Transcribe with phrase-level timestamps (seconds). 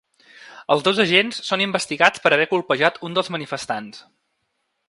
[0.75, 4.03] Els dos agents són investigats per haver colpejat un dels manifestants.